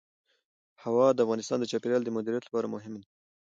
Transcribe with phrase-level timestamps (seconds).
[0.83, 3.05] هوا د افغانستان د چاپیریال د مدیریت لپاره مهم دي.